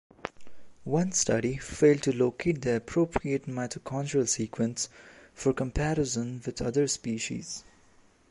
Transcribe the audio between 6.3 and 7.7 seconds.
with other species.